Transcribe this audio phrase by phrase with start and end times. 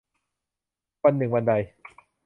[1.03, 1.53] วันหนึ่งวันใด